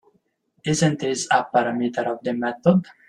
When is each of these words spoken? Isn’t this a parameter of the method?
Isn’t 0.71 0.97
this 1.03 1.27
a 1.37 1.41
parameter 1.53 2.07
of 2.15 2.23
the 2.23 2.33
method? 2.33 2.87